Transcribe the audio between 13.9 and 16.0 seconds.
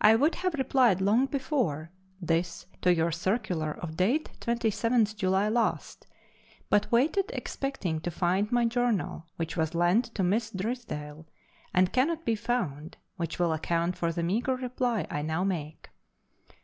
for the meagre reply I now make.